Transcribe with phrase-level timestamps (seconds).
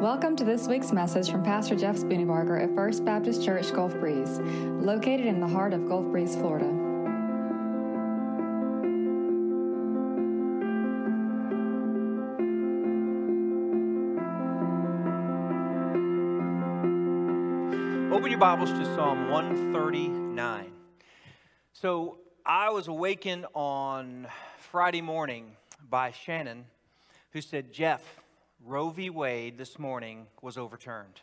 [0.00, 4.38] Welcome to this week's message from Pastor Jeff Spooneybarger at First Baptist Church Gulf Breeze,
[4.38, 6.66] located in the heart of Gulf Breeze, Florida.
[18.14, 20.70] Open your Bibles to Psalm 139.
[21.72, 24.28] So, I was awakened on
[24.58, 25.56] Friday morning
[25.90, 26.66] by Shannon,
[27.32, 28.20] who said, Jeff,
[28.64, 29.08] Roe v.
[29.08, 31.20] Wade this morning was overturned.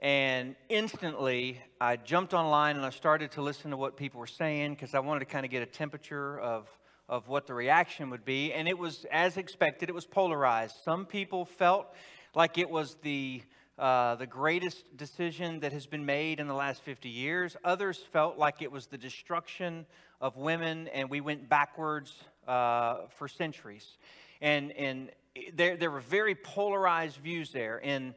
[0.00, 4.74] And instantly, I jumped online and I started to listen to what people were saying
[4.74, 6.66] because I wanted to kind of get a temperature of,
[7.10, 8.54] of what the reaction would be.
[8.54, 10.76] And it was, as expected, it was polarized.
[10.82, 11.88] Some people felt
[12.34, 13.42] like it was the,
[13.78, 17.54] uh, the greatest decision that has been made in the last 50 years.
[17.64, 19.84] Others felt like it was the destruction
[20.22, 22.14] of women and we went backwards
[22.48, 23.98] uh, for centuries.
[24.40, 25.10] And, and
[25.54, 27.80] there, there were very polarized views there.
[27.82, 28.14] And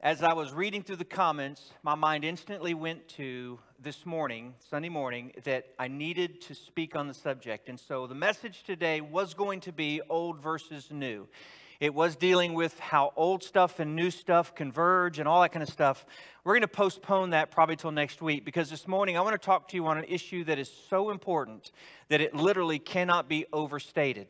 [0.00, 4.88] as I was reading through the comments, my mind instantly went to this morning, Sunday
[4.88, 7.68] morning, that I needed to speak on the subject.
[7.68, 11.28] And so the message today was going to be old versus new.
[11.80, 15.62] It was dealing with how old stuff and new stuff converge and all that kind
[15.62, 16.06] of stuff.
[16.42, 19.44] We're going to postpone that probably till next week because this morning I want to
[19.46, 21.70] talk to you on an issue that is so important
[22.08, 24.26] that it literally cannot be overstated.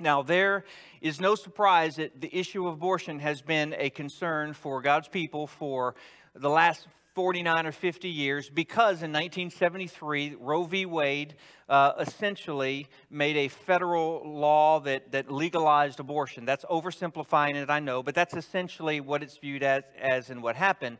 [0.00, 0.64] Now, there
[1.00, 5.48] is no surprise that the issue of abortion has been a concern for God's people
[5.48, 5.96] for
[6.36, 10.86] the last 49 or 50 years because in 1973, Roe v.
[10.86, 11.34] Wade
[11.68, 16.44] uh, essentially made a federal law that, that legalized abortion.
[16.44, 20.54] That's oversimplifying it, I know, but that's essentially what it's viewed as, as and what
[20.54, 20.98] happened.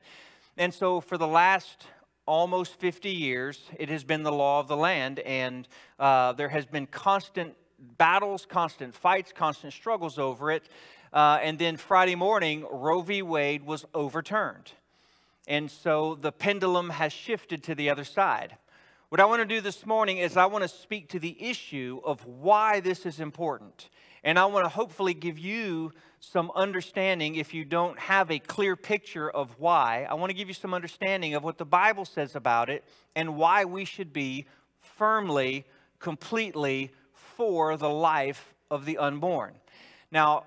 [0.57, 1.87] And so for the last
[2.27, 5.69] almost 50 years, it has been the law of the land, and
[6.01, 10.69] uh, there has been constant battles, constant fights, constant struggles over it.
[11.13, 13.23] Uh, and then Friday morning, Roe v.
[13.23, 14.73] Wade was overturned.
[15.47, 18.57] And so the pendulum has shifted to the other side.
[19.09, 22.01] What I want to do this morning is I want to speak to the issue
[22.05, 23.89] of why this is important.
[24.23, 28.77] And I want to hopefully give you some understanding if you don't have a clear
[28.77, 30.07] picture of why.
[30.11, 32.85] I want to give you some understanding of what the Bible says about it
[33.17, 34.45] and why we should be
[34.81, 35.65] firmly,
[35.99, 36.91] completely
[37.39, 39.55] for the life of the unborn.
[40.11, 40.43] Now,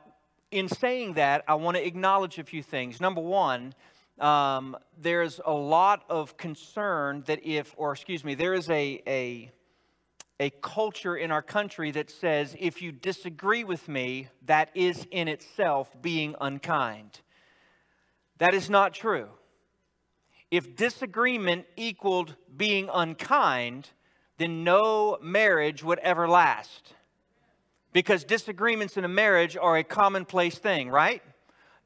[0.52, 3.00] in saying that, I want to acknowledge a few things.
[3.00, 3.74] Number one,
[4.20, 9.52] um, there's a lot of concern that if, or excuse me, there is a, a,
[10.42, 15.30] a culture in our country that says if you disagree with me, that is in
[15.30, 17.22] itself being unkind.
[18.40, 19.30] That is not true.
[20.52, 23.88] If disagreement equaled being unkind,
[24.42, 26.94] then no marriage would ever last.
[27.94, 31.22] Because disagreements in a marriage are a commonplace thing, right?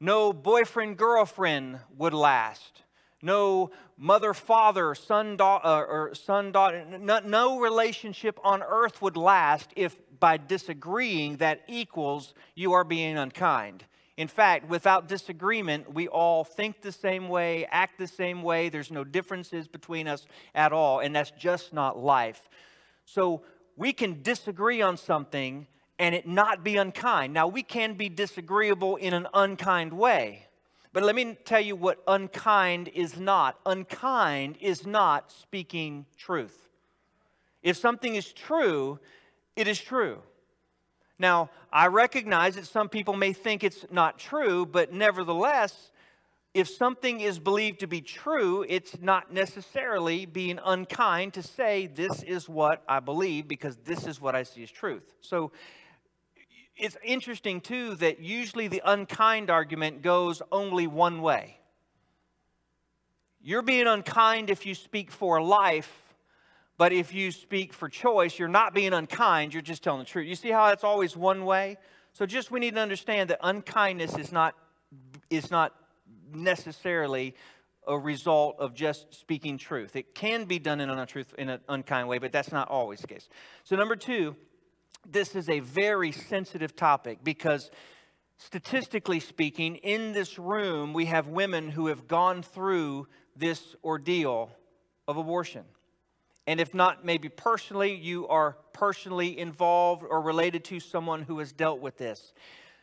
[0.00, 2.82] No boyfriend girlfriend would last.
[3.22, 9.70] No mother father son daughter or son daughter no, no relationship on earth would last
[9.74, 13.84] if by disagreeing that equals you are being unkind.
[14.16, 18.70] In fact, without disagreement, we all think the same way, act the same way.
[18.70, 22.48] There's no differences between us at all, and that's just not life.
[23.04, 23.42] So
[23.76, 25.66] we can disagree on something
[25.98, 27.32] and it not be unkind.
[27.32, 30.46] Now, we can be disagreeable in an unkind way.
[30.92, 33.58] But let me tell you what unkind is not.
[33.66, 36.68] Unkind is not speaking truth.
[37.62, 38.98] If something is true,
[39.56, 40.18] it is true.
[41.18, 45.90] Now, I recognize that some people may think it's not true, but nevertheless,
[46.52, 52.22] if something is believed to be true, it's not necessarily being unkind to say, This
[52.22, 55.04] is what I believe because this is what I see as truth.
[55.20, 55.52] So
[56.76, 61.58] it's interesting, too, that usually the unkind argument goes only one way.
[63.40, 66.05] You're being unkind if you speak for life
[66.78, 70.26] but if you speak for choice, you're not being unkind, you're just telling the truth.
[70.26, 71.78] You see how that's always one way?
[72.12, 74.54] So just we need to understand that unkindness is not
[75.30, 75.74] is not
[76.32, 77.34] necessarily
[77.86, 79.96] a result of just speaking truth.
[79.96, 83.00] It can be done in an untruth in an unkind way, but that's not always
[83.00, 83.28] the case.
[83.64, 84.34] So number 2,
[85.08, 87.70] this is a very sensitive topic because
[88.38, 94.50] statistically speaking, in this room we have women who have gone through this ordeal
[95.08, 95.64] of abortion.
[96.46, 101.52] And if not, maybe personally, you are personally involved or related to someone who has
[101.52, 102.32] dealt with this.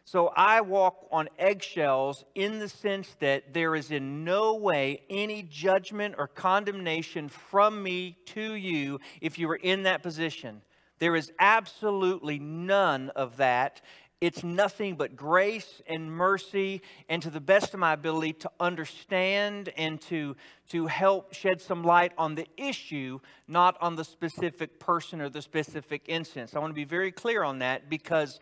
[0.06, 5.44] So I walk on eggshells in the sense that there is in no way any
[5.44, 10.62] judgment or condemnation from me to you if you are in that position.
[11.00, 13.82] There is absolutely none of that
[14.24, 19.68] It's nothing but grace and mercy, and to the best of my ability to understand
[19.76, 20.38] and to,
[20.70, 25.42] to help shed some light on the issue, not on the specific person or the
[25.42, 26.56] specific instance.
[26.56, 28.40] I want to be very clear on that because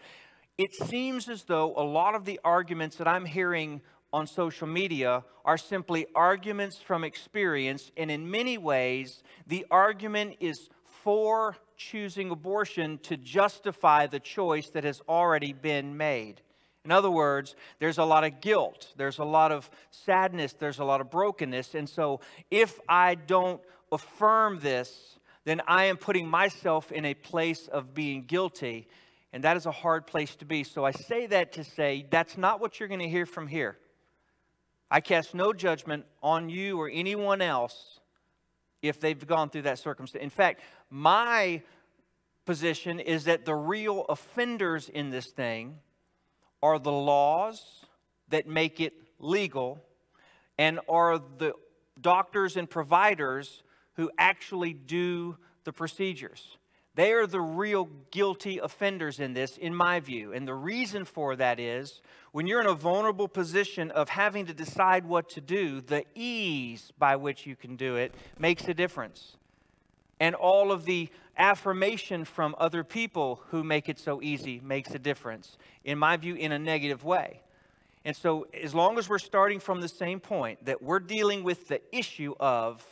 [0.56, 3.82] it seems as though a lot of the arguments that I'm hearing
[4.14, 10.70] on social media are simply arguments from experience, and in many ways, the argument is
[10.86, 16.42] for choosing abortion to justify the choice that has already been made.
[16.86, 20.84] In other words, there's a lot of guilt, there's a lot of sadness, there's a
[20.84, 21.76] lot of brokenness.
[21.76, 23.62] And so, if I don't
[23.92, 28.88] affirm this, then I am putting myself in a place of being guilty.
[29.34, 30.64] And that is a hard place to be.
[30.64, 33.78] So, I say that to say that's not what you're going to hear from here.
[34.90, 38.00] I cast no judgment on you or anyone else
[38.82, 40.24] if they've gone through that circumstance.
[40.24, 41.64] In fact, my
[42.46, 45.80] position is that the real offenders in this thing
[46.62, 47.86] are the laws
[48.28, 49.82] that make it legal
[50.58, 51.54] and are the
[52.00, 56.58] doctors and providers who actually do the procedures.
[56.94, 60.34] They are the real guilty offenders in this, in my view.
[60.34, 62.02] And the reason for that is
[62.34, 66.92] when you're in a vulnerable position of having to decide what to do, the ease
[66.98, 69.38] by which you can do it makes a difference.
[70.22, 75.00] And all of the affirmation from other people who make it so easy makes a
[75.00, 77.42] difference, in my view, in a negative way.
[78.06, 81.68] And so, as long as we're starting from the same point, that we're dealing with
[81.70, 82.86] the issue of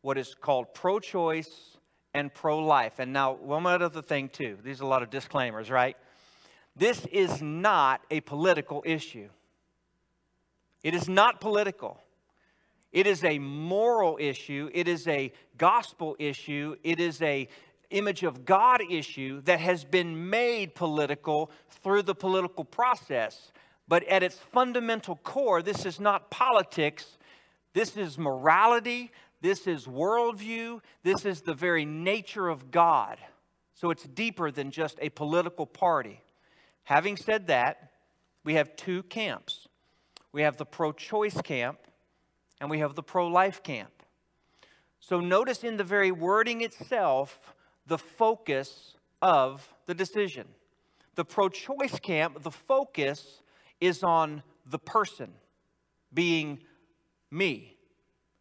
[0.00, 1.76] what is called pro choice
[2.14, 2.98] and pro life.
[2.98, 4.56] And now, one other thing, too.
[4.64, 5.98] These are a lot of disclaimers, right?
[6.74, 9.28] This is not a political issue.
[10.82, 12.01] It is not political.
[12.92, 14.70] It is a moral issue.
[14.72, 16.76] It is a gospel issue.
[16.82, 17.48] It is a
[17.90, 21.50] image of God issue that has been made political
[21.82, 23.52] through the political process.
[23.88, 27.18] But at its fundamental core, this is not politics.
[27.74, 29.10] This is morality.
[29.40, 30.80] This is worldview.
[31.02, 33.18] This is the very nature of God.
[33.74, 36.22] So it's deeper than just a political party.
[36.84, 37.90] Having said that,
[38.44, 39.68] we have two camps
[40.32, 41.78] we have the pro choice camp
[42.62, 43.90] and we have the pro life camp.
[45.00, 47.40] So notice in the very wording itself
[47.88, 50.46] the focus of the decision.
[51.16, 53.42] The pro choice camp, the focus
[53.80, 55.32] is on the person
[56.14, 56.60] being
[57.32, 57.76] me.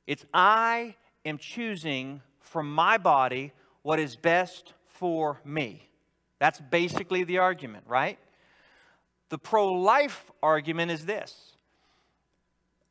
[0.05, 0.95] It's I
[1.25, 5.89] am choosing from my body what is best for me.
[6.37, 8.19] That's basically the argument, right?
[9.29, 11.57] The pro life argument is this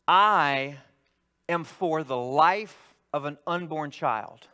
[0.08, 0.78] I
[1.50, 4.46] am for the life of an unborn child.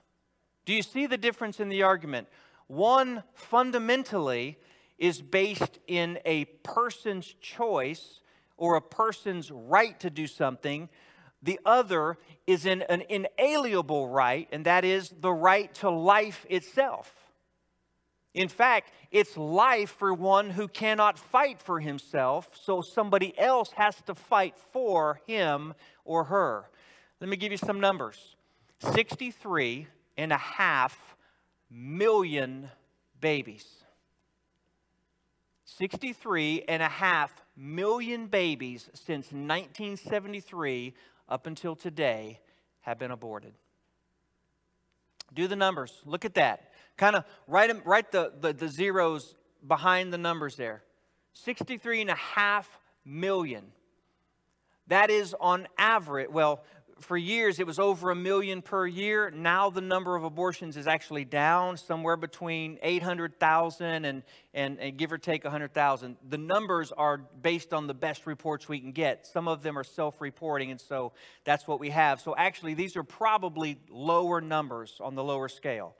[0.64, 2.28] Do you see the difference in the argument?
[2.66, 4.58] One fundamentally
[4.98, 8.20] is based in a person's choice
[8.56, 10.88] or a person's right to do something
[11.42, 17.12] the other is in an inalienable right, and that is the right to life itself.
[18.34, 23.94] In fact, it's life for one who cannot fight for himself, so somebody else has
[24.06, 26.68] to fight for him or her.
[27.20, 28.36] Let me give you some numbers
[28.80, 29.86] 63
[30.16, 31.16] and a half
[31.70, 32.70] million
[33.20, 33.66] babies.
[35.64, 40.94] 63 and a half million babies since 1973
[41.28, 42.40] up until today
[42.80, 43.52] have been aborted.
[45.34, 45.92] Do the numbers.
[46.04, 46.72] Look at that.
[46.96, 49.34] Kind of write, write the, the, the zeros
[49.66, 50.82] behind the numbers there.
[51.34, 53.64] 63 and a half million.
[54.86, 56.62] That is on average, well,
[57.00, 59.30] for years it was over a million per year.
[59.30, 64.22] Now the number of abortions is actually down somewhere between 800,000 and,
[64.54, 66.16] and, and give or take 100,000.
[66.28, 69.26] The numbers are based on the best reports we can get.
[69.26, 71.12] Some of them are self reporting, and so
[71.44, 72.20] that's what we have.
[72.20, 75.94] So actually, these are probably lower numbers on the lower scale.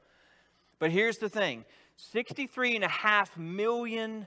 [0.79, 1.65] But here's the thing
[1.97, 4.27] 63 and a half million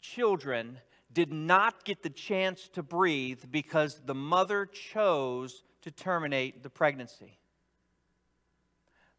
[0.00, 0.78] children
[1.12, 7.38] did not get the chance to breathe because the mother chose to terminate the pregnancy.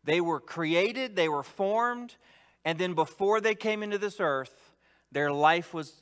[0.03, 2.15] They were created, they were formed,
[2.65, 4.73] and then before they came into this earth,
[5.11, 5.93] their life was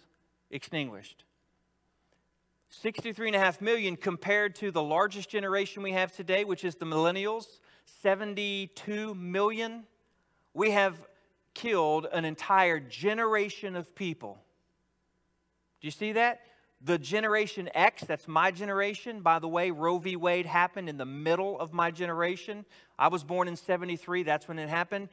[0.49, 1.23] extinguished.
[2.83, 7.59] 63.5 million compared to the largest generation we have today, which is the millennials,
[8.01, 9.83] 72 million.
[10.53, 11.01] We have
[11.53, 14.39] killed an entire generation of people.
[15.81, 16.41] Do you see that?
[16.83, 19.21] The generation X, that's my generation.
[19.21, 20.15] By the way, Roe v.
[20.15, 22.65] Wade happened in the middle of my generation.
[22.97, 25.09] I was born in 73, that's when it happened.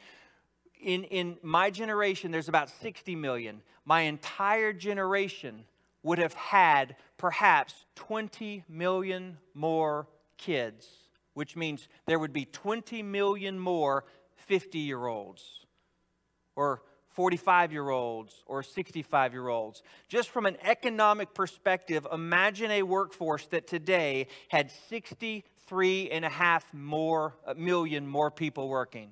[0.81, 3.63] in, in my generation, there's about 60 million.
[3.85, 5.65] My entire generation
[6.03, 10.07] would have had perhaps 20 million more
[10.37, 10.89] kids,
[11.35, 14.05] which means there would be 20 million more
[14.37, 15.67] 50 year olds
[16.57, 16.83] or
[17.19, 19.83] 45 year olds or 65 year olds.
[20.09, 26.73] Just from an economic perspective, imagine a workforce that today had 63 and a half
[26.73, 29.11] more, uh, million more people working.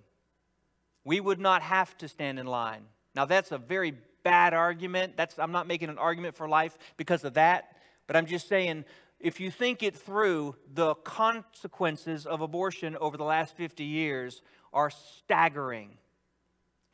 [1.05, 2.85] We would not have to stand in line.
[3.17, 5.17] Now, that's a very bad argument.
[5.17, 7.73] That's, I'm not making an argument for life because of that,
[8.07, 8.85] but I'm just saying
[9.19, 14.91] if you think it through, the consequences of abortion over the last 50 years are
[14.91, 15.99] staggering.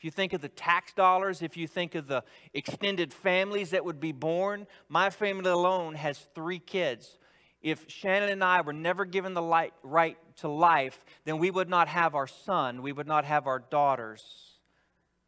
[0.02, 3.84] If you think of the tax dollars, if you think of the extended families that
[3.84, 7.20] would be born, my family alone has three kids.
[7.62, 11.68] If Shannon and I were never given the light, right to life, then we would
[11.68, 14.24] not have our son, we would not have our daughters,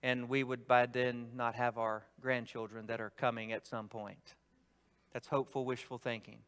[0.02, 4.34] and we would by then not have our grandchildren that are coming at some point.
[5.12, 6.38] That's hopeful, wishful thinking.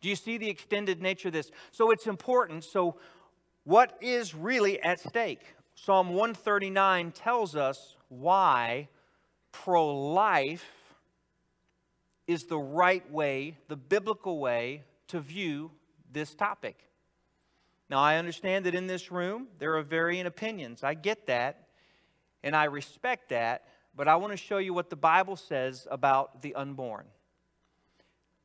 [0.00, 1.50] Do you see the extended nature of this?
[1.72, 2.64] So it's important.
[2.64, 2.96] So,
[3.64, 5.42] what is really at stake?
[5.76, 8.88] Psalm 139 tells us why
[9.52, 10.64] pro life
[12.26, 15.70] is the right way, the biblical way to view
[16.10, 16.76] this topic.
[17.88, 20.82] Now, I understand that in this room there are varying opinions.
[20.82, 21.68] I get that,
[22.42, 26.42] and I respect that, but I want to show you what the Bible says about
[26.42, 27.04] the unborn.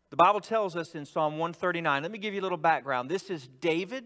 [0.10, 3.10] The Bible tells us in Psalm 139, let me give you a little background.
[3.10, 4.04] This is David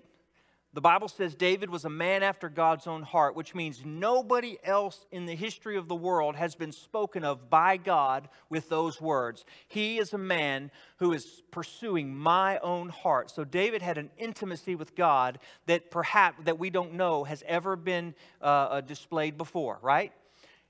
[0.76, 5.06] the Bible says David was a man after God's own heart, which means nobody else
[5.10, 9.46] in the history of the world has been spoken of by God with those words.
[9.70, 13.32] He is a man who is pursuing my own heart.
[13.32, 17.78] So David had an intimacy with God that perhaps that we don't know has ever
[17.78, 20.12] been uh, uh displayed before, right?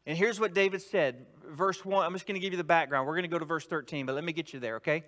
[0.05, 2.05] And here's what David said, verse 1.
[2.05, 3.07] I'm just going to give you the background.
[3.07, 5.03] We're going to go to verse 13, but let me get you there, okay?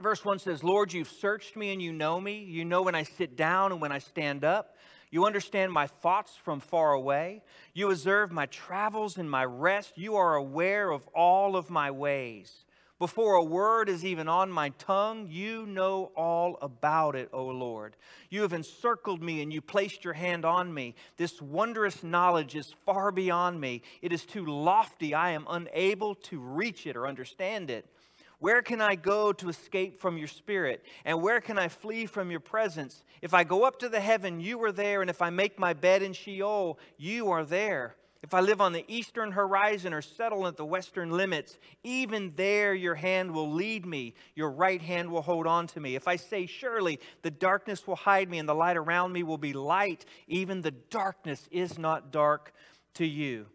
[0.00, 2.42] Verse 1 says, Lord, you've searched me and you know me.
[2.42, 4.76] You know when I sit down and when I stand up.
[5.10, 7.42] You understand my thoughts from far away.
[7.74, 9.98] You observe my travels and my rest.
[9.98, 12.64] You are aware of all of my ways.
[12.98, 17.96] Before a word is even on my tongue, you know all about it, O Lord.
[18.28, 20.94] You have encircled me and you placed your hand on me.
[21.16, 23.82] This wondrous knowledge is far beyond me.
[24.02, 25.14] It is too lofty.
[25.14, 27.86] I am unable to reach it or understand it.
[28.40, 30.82] Where can I go to escape from your spirit?
[31.04, 33.04] And where can I flee from your presence?
[33.22, 35.02] If I go up to the heaven, you are there.
[35.02, 37.96] And if I make my bed in Sheol, you are there.
[38.22, 42.74] If I live on the eastern horizon or settle at the western limits, even there
[42.74, 45.94] your hand will lead me, your right hand will hold on to me.
[45.94, 49.38] If I say, Surely the darkness will hide me and the light around me will
[49.38, 52.52] be light, even the darkness is not dark
[52.94, 53.46] to you.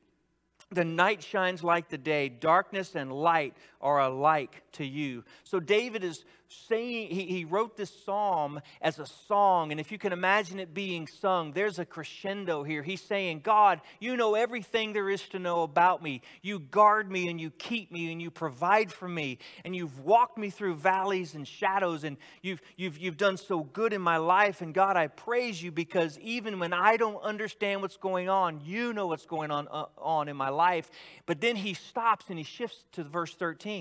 [0.71, 5.23] The night shines like the day, darkness and light are alike to you.
[5.43, 9.97] So David is saying, he, he wrote this psalm as a song, and if you
[9.97, 12.81] can imagine it being sung, there's a crescendo here.
[12.81, 16.21] He's saying, God, you know everything there is to know about me.
[16.41, 20.37] You guard me and you keep me and you provide for me, and you've walked
[20.37, 24.61] me through valleys and shadows, and you've, you've, you've done so good in my life.
[24.61, 28.93] And God, I praise you because even when I don't understand what's going on, you
[28.93, 30.89] know what's going on, uh, on in my life.
[31.25, 33.74] But then he stops and he shifts to verse 13.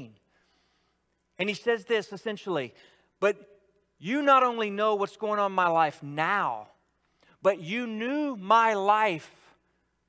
[1.38, 2.74] And he says this essentially,
[3.20, 3.36] but
[3.98, 6.68] you not only know what's going on in my life now,
[7.42, 9.30] but you knew my life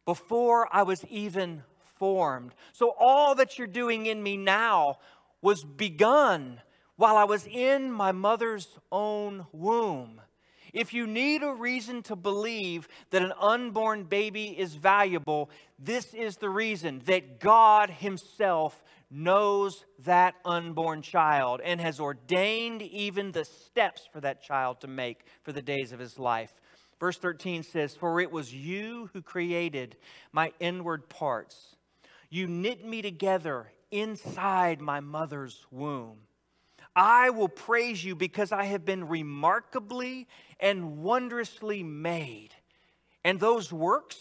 [0.05, 1.63] before I was even
[1.97, 2.53] formed.
[2.73, 4.99] So all that you're doing in me now
[5.41, 6.61] was begun
[6.95, 10.21] while I was in my mother's own womb.
[10.73, 15.49] If you need a reason to believe that an unborn baby is valuable,
[15.79, 18.83] this is the reason that God Himself
[19.15, 25.25] knows that unborn child and has ordained even the steps for that child to make
[25.43, 26.53] for the days of his life.
[26.99, 29.95] Verse 13 says, For it was you who created
[30.33, 31.77] my inward parts.
[32.29, 36.17] You knit me together inside my mother's womb.
[36.93, 40.27] I will praise you because I have been remarkably
[40.59, 42.49] and wondrously made.
[43.23, 44.17] And those works,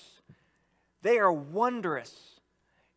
[1.03, 2.34] they are wondrous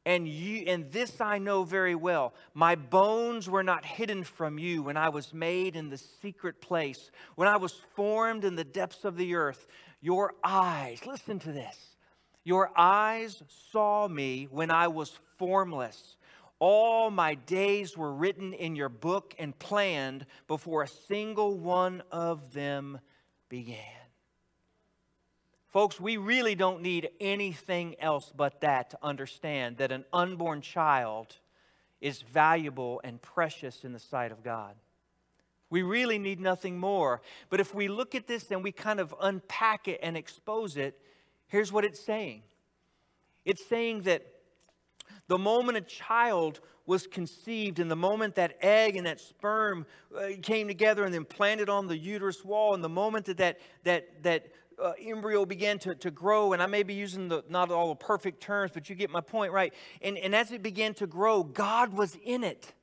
[0.08, 2.34] and you and this I know very well.
[2.54, 7.12] My bones were not hidden from you when I was made in the secret place,
[7.36, 9.68] when I was formed in the depths of the earth.
[10.00, 11.98] Your eyes, listen to this.
[12.46, 16.16] Your eyes saw me when I was formless.
[16.58, 22.54] All my days were written in your book and planned before a single one of
[22.54, 23.02] them
[23.50, 24.07] began.
[25.78, 31.36] Folks, we really don't need anything else but that to understand that an unborn child
[32.02, 34.74] is valuable and precious in the sight of God.
[35.70, 37.22] We really need nothing more.
[37.52, 41.00] But if we look at this and we kind of unpack it and expose it,
[41.46, 42.42] here's what it's saying
[43.46, 44.26] it's saying that
[45.28, 49.86] the moment a child was conceived, and the moment that egg and that sperm
[50.18, 53.60] uh, came together and then planted on the uterus wall, and the moment that that,
[53.84, 54.48] that, that
[54.82, 57.96] uh, embryo began to, to grow, and I may be using the, not all the
[57.96, 59.74] perfect terms, but you get my point, right?
[60.02, 62.74] And, and as it began to grow, God was in it.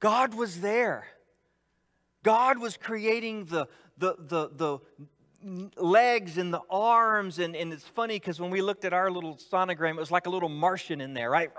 [0.00, 1.06] God was there.
[2.22, 4.78] God was creating the, the, the, the
[5.76, 7.38] legs and the arms.
[7.38, 10.26] And, and it's funny because when we looked at our little sonogram, it was like
[10.26, 11.50] a little Martian in there, right?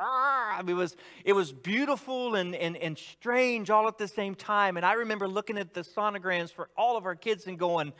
[0.67, 4.77] It was, it was beautiful and, and, and strange all at the same time.
[4.77, 7.93] And I remember looking at the sonograms for all of our kids and going,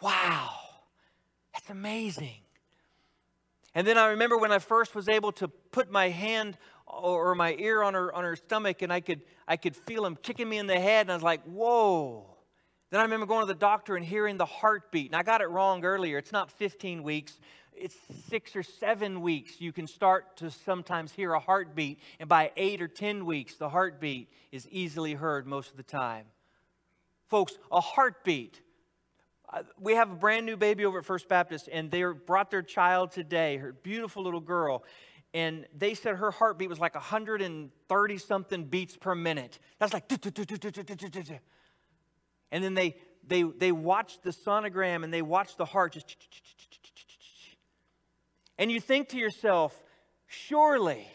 [0.00, 0.50] wow,
[1.52, 2.40] that's amazing.
[3.74, 7.54] And then I remember when I first was able to put my hand or my
[7.58, 10.58] ear on her on her stomach and I could I could feel him kicking me
[10.58, 12.36] in the head and I was like, "Whoa."
[12.90, 15.06] Then I remember going to the doctor and hearing the heartbeat.
[15.06, 16.18] And I got it wrong earlier.
[16.18, 17.38] It's not 15 weeks.
[17.72, 17.96] It's
[18.28, 22.80] 6 or 7 weeks you can start to sometimes hear a heartbeat and by 8
[22.80, 26.24] or 10 weeks the heartbeat is easily heard most of the time.
[27.28, 28.62] Folks, a heartbeat
[29.52, 32.62] Uh, we have a brand new baby over at First Baptist, and they brought their
[32.62, 34.82] child today, her beautiful little girl,
[35.34, 39.58] and they said her heartbeat was like 130 something beats per minute.
[39.78, 40.10] That's like,
[42.50, 46.16] and then they they they watched the sonogram and they watched the heart just,
[48.58, 49.80] and you think to yourself,
[50.26, 51.06] surely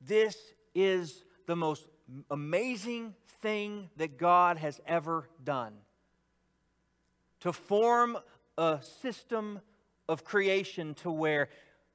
[0.00, 0.36] this
[0.74, 1.86] is the most
[2.30, 5.74] amazing thing that God has ever done
[7.40, 8.18] to form
[8.56, 9.60] a system
[10.08, 11.48] of creation to where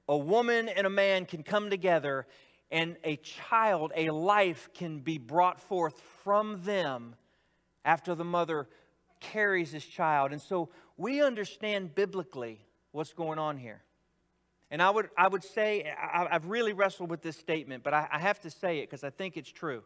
[0.08, 2.28] a woman and a man can come together
[2.72, 7.16] and a child, a life can be brought forth from them
[7.86, 8.68] after the mother
[9.20, 10.32] carries this child.
[10.32, 12.60] And so we understand biblically
[12.92, 13.82] what's going on here.
[14.72, 18.08] And I would, I would say, I, have really wrestled with this statement, but I,
[18.12, 19.84] I have to say it because I think it's true.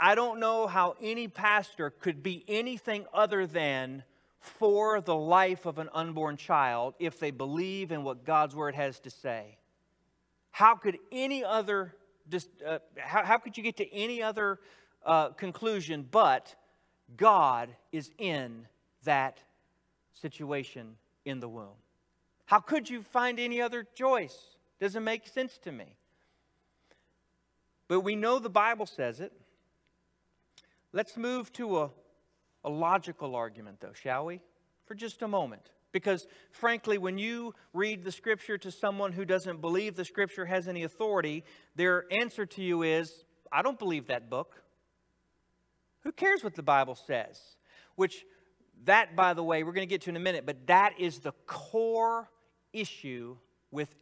[0.00, 4.04] I don't know how any pastor could be anything other than
[4.40, 8.98] for the life of an unborn child if they believe in what God's word has
[9.00, 9.58] to say.
[10.50, 11.94] How could any other,
[12.66, 14.60] uh, how, how, could you get to any other
[15.04, 16.54] uh, conclusion but
[17.16, 18.66] God is in
[19.04, 19.40] that
[20.14, 21.76] situation in the womb?
[22.46, 24.38] How could you find any other choice?
[24.80, 25.96] Doesn't make sense to me.
[27.88, 29.32] But we know the Bible says it.
[30.96, 31.90] Let's move to a,
[32.64, 34.40] a logical argument, though, shall we?
[34.86, 35.68] For just a moment.
[35.92, 40.68] Because, frankly, when you read the scripture to someone who doesn't believe the scripture has
[40.68, 44.54] any authority, their answer to you is, I don't believe that book.
[46.04, 47.42] Who cares what the Bible says?
[47.96, 48.24] Which,
[48.84, 51.18] that, by the way, we're going to get to in a minute, but that is
[51.18, 52.30] the core
[52.72, 53.36] issue
[53.70, 53.94] with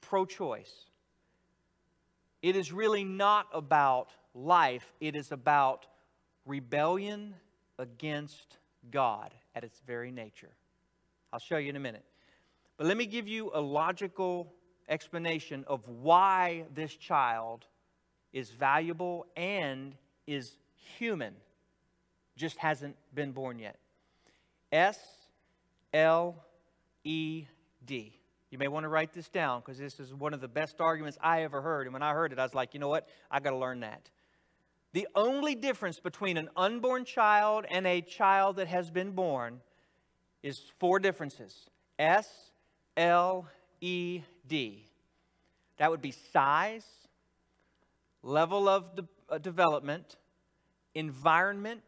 [0.00, 0.72] pro choice.
[2.42, 5.86] It is really not about life, it is about
[6.46, 7.34] rebellion
[7.78, 8.58] against
[8.90, 10.50] God at its very nature.
[11.32, 12.04] I'll show you in a minute.
[12.76, 14.52] But let me give you a logical
[14.88, 17.66] explanation of why this child
[18.32, 19.94] is valuable and
[20.26, 20.56] is
[20.98, 21.34] human,
[22.36, 23.76] just hasn't been born yet.
[24.72, 24.98] S
[25.92, 26.36] L
[27.04, 27.46] E
[27.84, 28.16] D.
[28.50, 31.18] You may want to write this down because this is one of the best arguments
[31.20, 31.86] I ever heard.
[31.86, 33.08] And when I heard it, I was like, you know what?
[33.30, 34.10] I got to learn that.
[34.92, 39.60] The only difference between an unborn child and a child that has been born
[40.42, 42.50] is four differences S,
[42.96, 43.46] L,
[43.80, 44.84] E, D.
[45.76, 46.86] That would be size,
[48.22, 50.16] level of de- uh, development,
[50.94, 51.82] environment,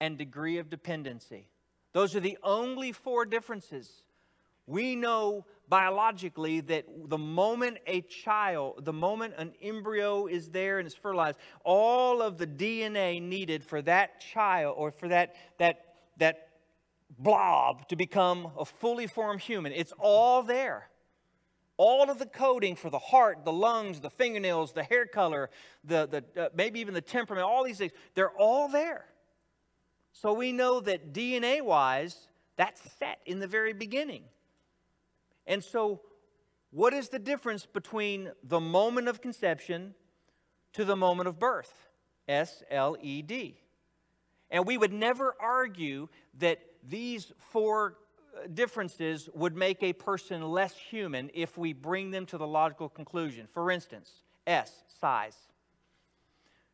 [0.00, 1.46] and degree of dependency.
[1.92, 4.04] Those are the only four differences.
[4.66, 10.86] We know biologically that the moment a child, the moment an embryo is there and
[10.86, 16.48] is fertilized, all of the DNA needed for that child or for that, that, that
[17.18, 20.88] blob to become a fully formed human, it's all there.
[21.76, 25.48] All of the coding for the heart, the lungs, the fingernails, the hair color,
[25.84, 29.06] the, the, uh, maybe even the temperament, all these things, they're all there.
[30.12, 34.24] So we know that DNA wise, that's set in the very beginning.
[35.46, 36.00] And so,
[36.70, 39.94] what is the difference between the moment of conception
[40.74, 41.88] to the moment of birth?
[42.28, 43.58] S L E D.
[44.50, 47.96] And we would never argue that these four
[48.54, 53.46] differences would make a person less human if we bring them to the logical conclusion.
[53.52, 54.10] For instance,
[54.46, 55.36] S, size.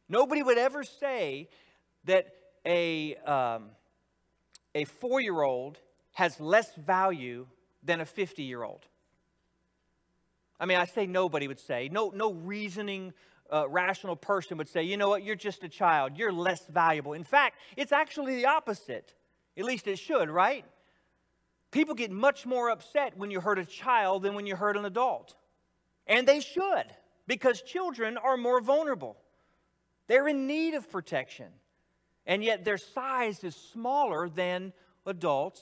[0.08, 1.48] Nobody would ever say
[2.04, 2.32] that
[2.64, 3.70] a, um,
[4.74, 5.78] a four year old
[6.12, 7.46] has less value
[7.86, 8.84] than a 50 year old.
[10.58, 13.12] I mean, I say nobody would say, no, no reasoning,
[13.52, 17.12] uh, rational person would say, you know what, you're just a child, you're less valuable.
[17.12, 19.14] In fact, it's actually the opposite.
[19.56, 20.64] At least it should, right?
[21.70, 24.84] People get much more upset when you hurt a child than when you hurt an
[24.84, 25.34] adult.
[26.06, 26.86] And they should,
[27.26, 29.16] because children are more vulnerable.
[30.06, 31.48] They're in need of protection.
[32.24, 34.72] And yet their size is smaller than
[35.04, 35.60] adults.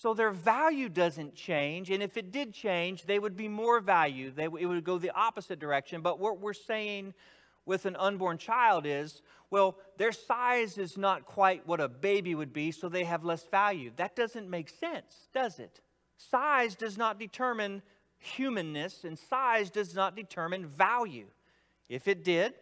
[0.00, 1.90] So their value doesn't change.
[1.90, 4.34] And if it did change, they would be more valued.
[4.34, 6.00] They, it would go the opposite direction.
[6.00, 7.12] But what we're saying
[7.66, 12.54] with an unborn child is well, their size is not quite what a baby would
[12.54, 13.90] be, so they have less value.
[13.96, 15.82] That doesn't make sense, does it?
[16.16, 17.82] Size does not determine
[18.16, 21.26] humanness, and size does not determine value.
[21.90, 22.54] If it did,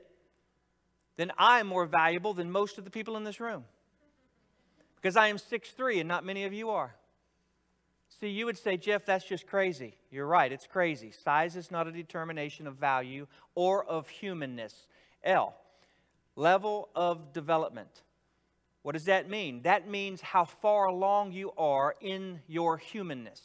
[1.17, 3.65] then I am more valuable than most of the people in this room.
[4.97, 6.97] Because I am 6'3 and not many of you are.
[8.21, 9.95] See, you would say, Jeff, that's just crazy.
[10.11, 11.13] You're right, it's crazy.
[11.13, 14.87] Size is not a determination of value or of humanness.
[15.23, 15.55] L,
[16.35, 18.03] level of development.
[18.83, 19.63] What does that mean?
[19.63, 23.43] That means how far along you are in your humanness.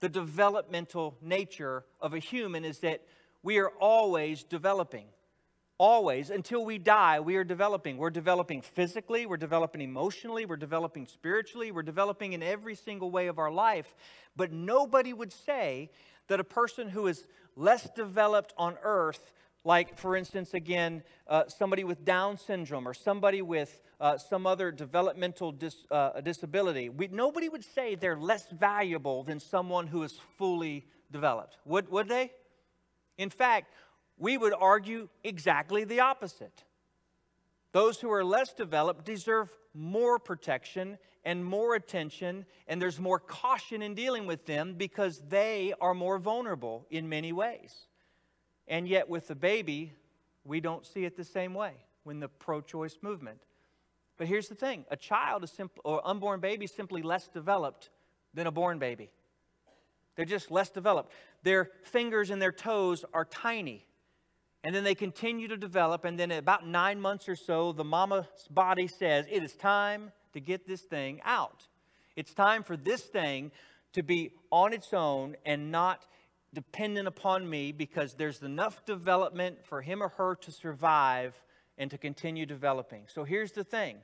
[0.00, 3.02] The developmental nature of a human is that
[3.42, 5.06] we are always developing.
[5.78, 7.98] Always, until we die, we are developing.
[7.98, 13.26] We're developing physically, we're developing emotionally, we're developing spiritually, we're developing in every single way
[13.26, 13.94] of our life.
[14.36, 15.90] But nobody would say
[16.28, 19.32] that a person who is less developed on earth
[19.66, 24.70] like, for instance, again, uh, somebody with Down syndrome or somebody with uh, some other
[24.70, 26.88] developmental dis, uh, disability.
[26.88, 31.58] We, nobody would say they're less valuable than someone who is fully developed.
[31.64, 32.30] Would, would they?
[33.18, 33.72] In fact,
[34.18, 36.64] we would argue exactly the opposite.
[37.72, 43.82] Those who are less developed deserve more protection and more attention, and there's more caution
[43.82, 47.74] in dealing with them because they are more vulnerable in many ways.
[48.68, 49.92] And yet, with the baby,
[50.44, 51.72] we don't see it the same way
[52.04, 53.40] when the pro choice movement.
[54.16, 57.90] But here's the thing a child is simple, or unborn baby is simply less developed
[58.32, 59.10] than a born baby.
[60.14, 61.12] They're just less developed.
[61.42, 63.84] Their fingers and their toes are tiny.
[64.66, 66.04] And then they continue to develop.
[66.04, 70.40] And then, about nine months or so, the mama's body says, It is time to
[70.40, 71.62] get this thing out.
[72.16, 73.52] It's time for this thing
[73.92, 76.04] to be on its own and not
[76.52, 81.40] dependent upon me because there's enough development for him or her to survive
[81.78, 83.04] and to continue developing.
[83.06, 83.98] So here's the thing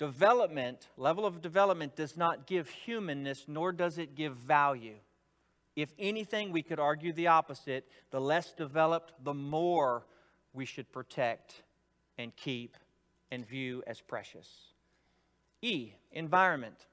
[0.00, 4.96] development, level of development, does not give humanness, nor does it give value.
[5.82, 7.88] If anything, we could argue the opposite.
[8.10, 10.06] The less developed, the more
[10.52, 11.62] we should protect
[12.18, 12.76] and keep
[13.30, 14.48] and view as precious.
[15.62, 16.86] E, environment.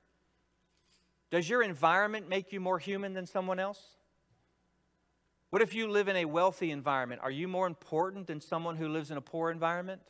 [1.29, 3.81] Does your environment make you more human than someone else?
[5.49, 7.21] What if you live in a wealthy environment?
[7.23, 10.01] Are you more important than someone who lives in a poor environment?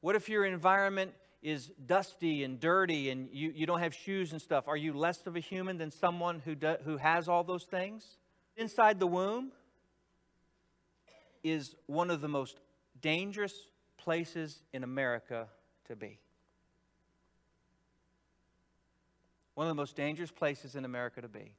[0.00, 1.12] What if your environment
[1.44, 4.66] is dusty and dirty and you, you don't have shoes and stuff?
[4.66, 8.16] Are you less of a human than someone who, do, who has all those things?
[8.56, 9.52] Inside the womb
[11.42, 12.58] is one of the most
[13.02, 13.54] dangerous
[13.98, 15.46] places in America
[15.88, 16.18] to be.
[19.54, 21.52] One of the most dangerous places in America to be.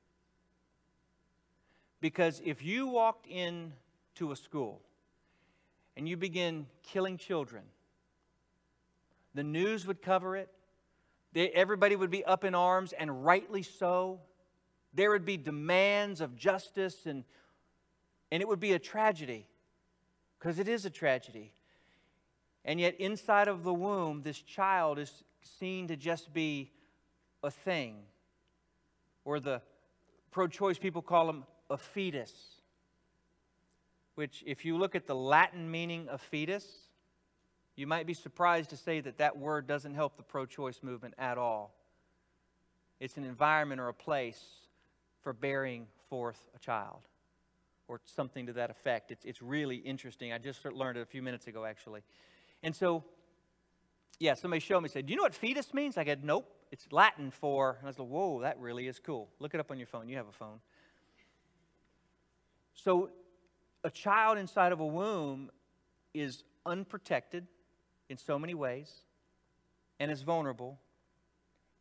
[2.01, 4.81] Because if you walked into a school
[5.95, 7.63] and you begin killing children,
[9.35, 10.49] the news would cover it.
[11.33, 14.21] They, everybody would be up in arms, and rightly so.
[14.93, 17.25] There would be demands of justice, and,
[18.31, 19.45] and it would be a tragedy,
[20.39, 21.51] because it is a tragedy.
[22.63, 25.11] And yet, inside of the womb, this child is
[25.59, 26.71] seen to just be
[27.43, 27.97] a thing,
[29.25, 29.61] or the
[30.31, 32.33] pro choice people call them a fetus,
[34.15, 36.65] which, if you look at the Latin meaning of fetus,
[37.75, 41.13] you might be surprised to say that that word doesn't help the pro choice movement
[41.17, 41.73] at all.
[42.99, 44.41] It's an environment or a place
[45.21, 47.01] for bearing forth a child
[47.87, 49.11] or something to that effect.
[49.11, 50.31] It's, it's really interesting.
[50.31, 52.01] I just learned it a few minutes ago, actually.
[52.63, 53.03] And so,
[54.19, 55.97] yeah, somebody showed me, said, Do you know what fetus means?
[55.97, 56.51] I said, Nope.
[56.71, 59.29] It's Latin for, and I was like, Whoa, that really is cool.
[59.39, 60.07] Look it up on your phone.
[60.07, 60.59] You have a phone.
[62.73, 63.09] So,
[63.83, 65.51] a child inside of a womb
[66.13, 67.45] is unprotected
[68.09, 68.91] in so many ways
[69.99, 70.79] and is vulnerable.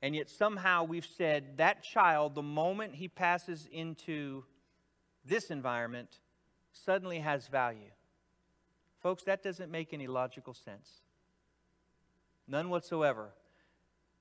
[0.03, 4.45] And yet somehow we've said that child, the moment he passes into
[5.25, 6.19] this environment,
[6.73, 7.91] suddenly has value.
[9.01, 11.01] Folks, that doesn't make any logical sense.
[12.47, 13.31] None whatsoever.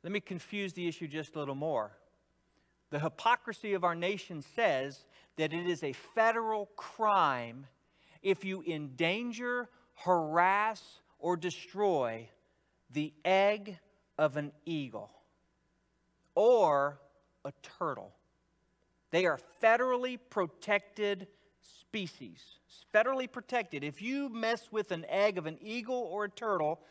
[0.03, 1.91] Let me confuse the issue just a little more.
[2.89, 5.05] The hypocrisy of our nation says
[5.37, 7.65] that it is a federal crime
[8.21, 10.81] if you endanger, harass,
[11.23, 12.27] or destroy
[12.91, 13.79] the egg
[14.19, 15.09] of an eagle
[16.35, 16.99] or
[17.45, 18.11] a turtle.
[19.09, 21.27] They are federally protected
[21.61, 22.43] species.
[22.93, 23.85] Federally protected.
[23.85, 26.81] If you mess with an egg of an eagle or a turtle,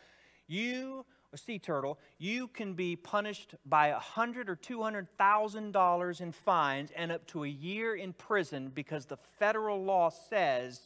[0.47, 5.71] you a sea turtle, you can be punished by a hundred or two hundred thousand
[5.71, 10.81] dollars in fines and up to a year in prison because the federal law says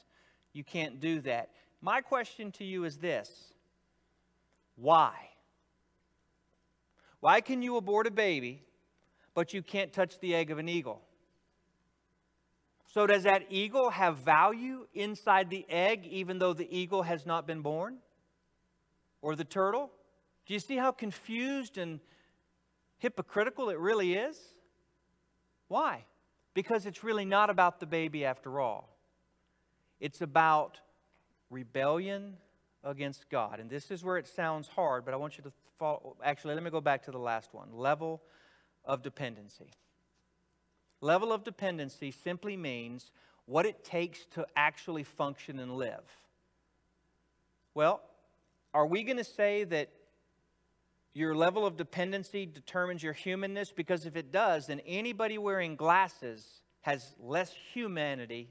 [0.53, 1.49] you can't do that.
[1.81, 3.53] My question to you is this:
[4.75, 5.13] Why?
[7.19, 8.63] Why can you abort a baby,
[9.33, 11.01] but you can't touch the egg of an eagle?
[12.93, 17.45] So, does that eagle have value inside the egg, even though the eagle has not
[17.45, 17.97] been born?
[19.21, 19.91] Or the turtle?
[20.45, 21.99] Do you see how confused and
[22.99, 24.39] hypocritical it really is?
[25.67, 26.05] Why?
[26.53, 28.97] Because it's really not about the baby after all.
[29.99, 30.79] It's about
[31.49, 32.37] rebellion
[32.83, 33.59] against God.
[33.59, 36.15] And this is where it sounds hard, but I want you to follow.
[36.23, 38.21] Actually, let me go back to the last one level
[38.85, 39.71] of dependency.
[41.01, 43.11] Level of dependency simply means
[43.45, 46.03] what it takes to actually function and live.
[47.73, 48.01] Well,
[48.73, 49.89] are we going to say that
[51.13, 53.71] your level of dependency determines your humanness?
[53.71, 58.49] Because if it does, then anybody wearing glasses has less humanity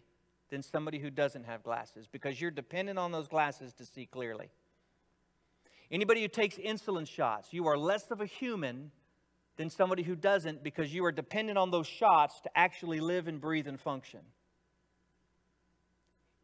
[0.50, 4.50] than somebody who doesn't have glasses because you're dependent on those glasses to see clearly.
[5.90, 8.90] Anybody who takes insulin shots, you are less of a human
[9.56, 13.40] than somebody who doesn't because you are dependent on those shots to actually live and
[13.40, 14.20] breathe and function.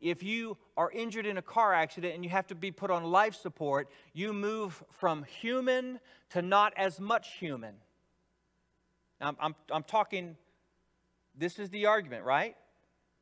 [0.00, 3.04] If you are injured in a car accident and you have to be put on
[3.04, 7.74] life support, you move from human to not as much human.
[9.20, 10.36] I'm, I'm, I'm talking,
[11.36, 12.56] this is the argument, right?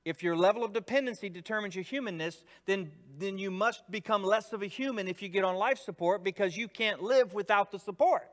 [0.04, 4.62] If your level of dependency determines your humanness, then, then you must become less of
[4.62, 8.28] a human if you get on life support because you can't live without the support.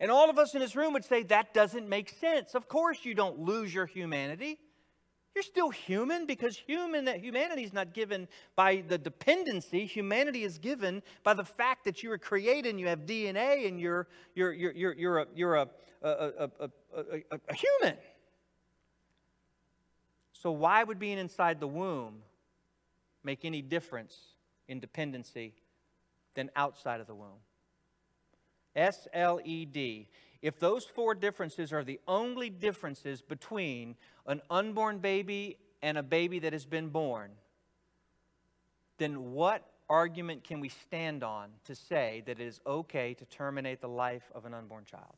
[0.00, 2.54] And all of us in this room would say that doesn't make sense.
[2.54, 4.58] Of course, you don't lose your humanity.
[5.34, 9.84] You're still human because human humanity is not given by the dependency.
[9.84, 13.78] Humanity is given by the fact that you were created and you have DNA and
[13.78, 15.68] you're, you're, you're, you're, you're, a, you're a,
[16.02, 16.50] a, a,
[16.96, 17.98] a, a human.
[20.40, 22.22] So, why would being inside the womb
[23.24, 24.16] make any difference
[24.68, 25.52] in dependency
[26.34, 27.40] than outside of the womb?
[28.76, 30.08] S L E D.
[30.40, 33.96] If those four differences are the only differences between
[34.26, 37.32] an unborn baby and a baby that has been born,
[38.98, 43.80] then what argument can we stand on to say that it is okay to terminate
[43.80, 45.16] the life of an unborn child?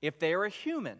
[0.00, 0.98] If they are a human,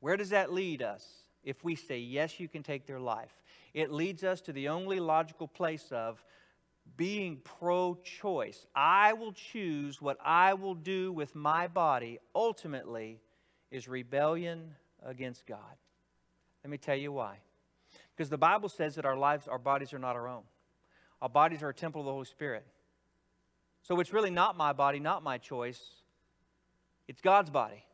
[0.00, 3.40] where does that lead us if we say, yes, you can take their life?
[3.74, 6.22] It leads us to the only logical place of
[6.96, 8.66] being pro choice.
[8.74, 13.20] I will choose what I will do with my body, ultimately,
[13.70, 14.74] is rebellion
[15.04, 15.58] against God.
[16.62, 17.38] Let me tell you why.
[18.14, 20.42] Because the Bible says that our lives, our bodies are not our own.
[21.20, 22.66] Our bodies are a temple of the Holy Spirit.
[23.82, 25.80] So it's really not my body, not my choice.
[27.08, 27.84] It's God's body.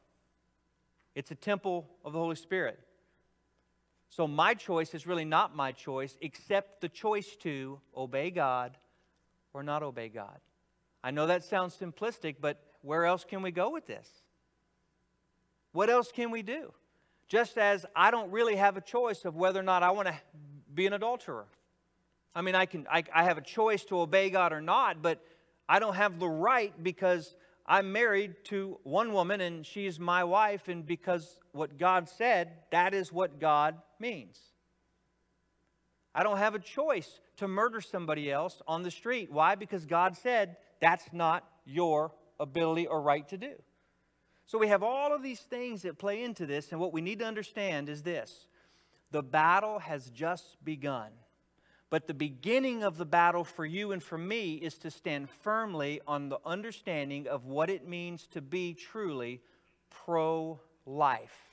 [1.14, 2.78] It's a temple of the Holy Spirit.
[4.10, 8.76] So my choice is really not my choice, except the choice to obey God
[9.52, 10.38] or not obey God.
[11.04, 14.08] I know that sounds simplistic, but where else can we go with this?
[15.72, 16.72] What else can we do?
[17.28, 20.14] Just as I don't really have a choice of whether or not I want to
[20.74, 21.46] be an adulterer.
[22.34, 25.22] I mean, I, can, I, I have a choice to obey God or not, but
[25.68, 27.34] I don't have the right because
[27.66, 32.94] I'm married to one woman and she's my wife, and because what God said, that
[32.94, 34.38] is what God means.
[36.14, 39.30] I don't have a choice to murder somebody else on the street.
[39.30, 39.54] Why?
[39.54, 43.54] Because God said that's not your ability or right to do.
[44.46, 47.18] So we have all of these things that play into this, and what we need
[47.18, 48.46] to understand is this
[49.10, 51.10] the battle has just begun.
[51.90, 56.00] But the beginning of the battle for you and for me is to stand firmly
[56.06, 59.40] on the understanding of what it means to be truly
[59.88, 61.47] pro life.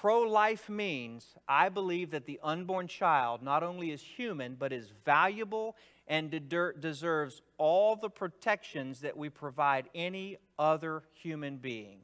[0.00, 4.92] Pro life means I believe that the unborn child not only is human, but is
[5.06, 5.74] valuable
[6.06, 12.00] and de- deserves all the protections that we provide any other human being.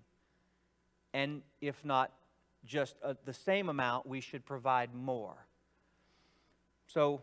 [1.13, 2.11] And if not
[2.65, 5.37] just uh, the same amount, we should provide more.
[6.87, 7.21] So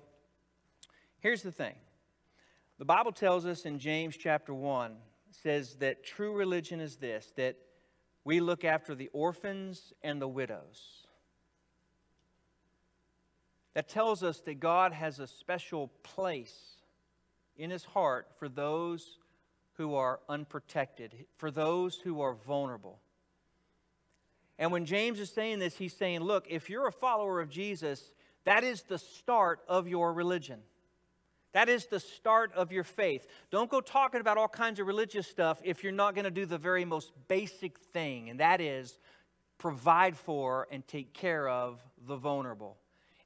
[1.20, 1.74] here's the thing
[2.78, 4.96] the Bible tells us in James chapter 1
[5.32, 7.58] says that true religion is this that
[8.24, 11.06] we look after the orphans and the widows.
[13.74, 16.58] That tells us that God has a special place
[17.56, 19.20] in his heart for those
[19.74, 23.00] who are unprotected, for those who are vulnerable.
[24.58, 28.12] And when James is saying this, he's saying, look, if you're a follower of Jesus,
[28.44, 30.60] that is the start of your religion.
[31.54, 33.26] That is the start of your faith.
[33.50, 36.46] Don't go talking about all kinds of religious stuff if you're not going to do
[36.46, 39.00] the very most basic thing, and that is
[39.58, 42.78] provide for and take care of the vulnerable.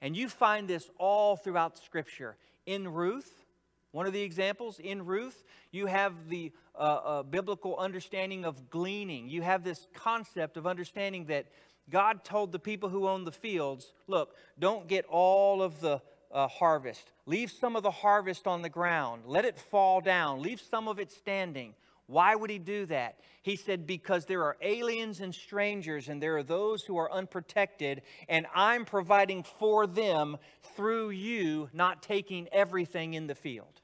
[0.02, 2.36] And you find this all throughout Scripture.
[2.66, 3.46] In Ruth,
[3.92, 9.30] one of the examples, in Ruth, you have the uh, uh, biblical understanding of gleaning.
[9.30, 11.46] You have this concept of understanding that
[11.90, 16.02] God told the people who own the fields, look, don't get all of the
[16.34, 17.12] uh, harvest.
[17.26, 19.24] Leave some of the harvest on the ground.
[19.26, 20.42] Let it fall down.
[20.42, 21.76] Leave some of it standing.
[22.08, 23.20] Why would he do that?
[23.44, 28.02] He said, Because there are aliens and strangers, and there are those who are unprotected,
[28.28, 30.38] and I'm providing for them
[30.76, 33.82] through you, not taking everything in the field.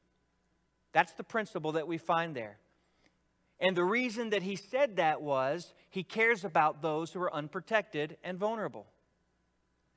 [0.92, 2.58] That's the principle that we find there.
[3.60, 8.18] And the reason that he said that was he cares about those who are unprotected
[8.24, 8.88] and vulnerable.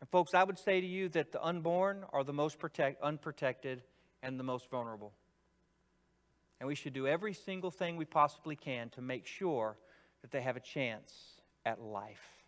[0.02, 3.84] And, folks, I would say to you that the unborn are the most protect, unprotected
[4.20, 5.12] and the most vulnerable.
[6.58, 9.76] And we should do every single thing we possibly can to make sure
[10.22, 11.12] that they have a chance
[11.64, 12.42] at life.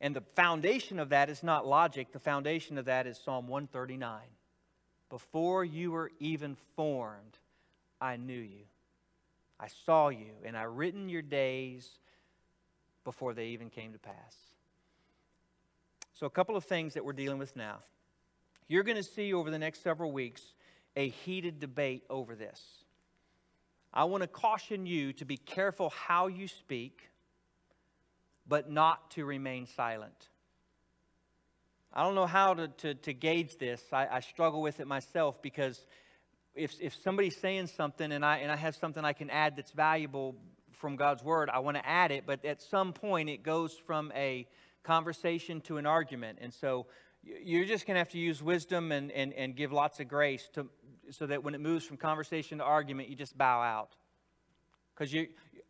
[0.00, 4.22] And the foundation of that is not logic, the foundation of that is Psalm 139.
[5.10, 7.36] Before you were even formed,
[8.00, 8.64] I knew you.
[9.60, 11.86] I saw you, and I written your days
[13.04, 14.47] before they even came to pass.
[16.18, 17.76] So, a couple of things that we're dealing with now.
[18.66, 20.42] You're going to see over the next several weeks
[20.96, 22.60] a heated debate over this.
[23.94, 27.08] I want to caution you to be careful how you speak,
[28.48, 30.28] but not to remain silent.
[31.92, 33.80] I don't know how to, to, to gauge this.
[33.92, 35.86] I, I, struggle with it myself because
[36.56, 39.70] if, if somebody's saying something and I, and I have something I can add that's
[39.70, 40.34] valuable
[40.72, 44.12] from God's word, I want to add it, but at some point it goes from
[44.16, 44.48] a
[44.82, 46.38] conversation to an argument.
[46.40, 46.86] And so
[47.22, 50.48] you're just going to have to use wisdom and, and, and give lots of grace
[50.54, 50.68] to,
[51.10, 53.96] so that when it moves from conversation to argument, you just bow out.
[54.94, 55.14] Because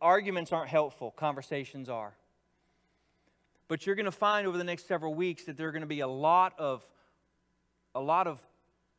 [0.00, 2.14] arguments aren't helpful, conversations are.
[3.68, 5.86] But you're going to find over the next several weeks that there are going to
[5.86, 6.86] be a lot of
[7.94, 8.40] a lot of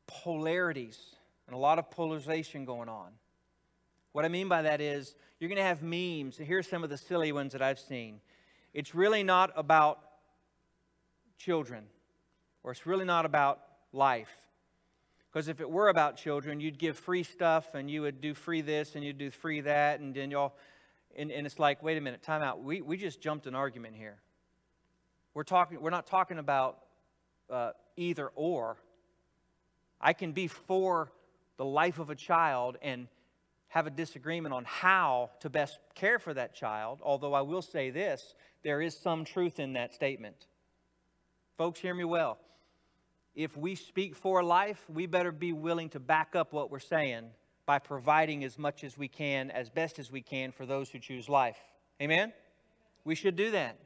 [0.08, 1.00] polarities
[1.48, 3.12] and a lot of polarization going on.
[4.12, 6.38] What I mean by that is you're going to have memes.
[6.38, 8.20] Here's some of the silly ones that I've seen.
[8.74, 10.00] It's really not about
[11.38, 11.86] children,
[12.64, 13.60] or it's really not about
[13.94, 14.30] life.
[15.32, 18.62] Because if it were about children, you'd give free stuff and you would do free
[18.62, 20.56] this and you'd do free that, and then y'all,
[21.16, 22.64] and, and it's like, wait a minute, time out.
[22.64, 24.18] We, we just jumped an argument here.
[25.34, 26.80] We're, talking, we're not talking about
[27.50, 28.78] uh, either or.
[30.02, 31.12] I can be for
[31.58, 33.08] the life of a child and
[33.68, 37.92] have a disagreement on how to best care for that child, although I will say
[37.92, 40.48] this there is some truth in that statement.
[41.58, 42.38] Folks, hear me well.
[43.36, 47.26] If we speak for life, we better be willing to back up what we're saying
[47.66, 51.00] by providing as much as we can, as best as we can, for those who
[51.00, 51.60] choose life.
[52.02, 52.34] Amen?
[53.04, 53.78] We should do that.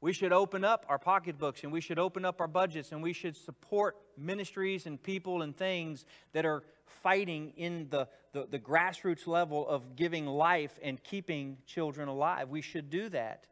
[0.00, 3.12] We should open up our pocketbooks and we should open up our budgets and we
[3.12, 6.62] should support ministries and people and things that are
[7.02, 12.48] fighting in the, the, the, grassroots level of giving life and keeping children alive.
[12.48, 13.46] We should do that.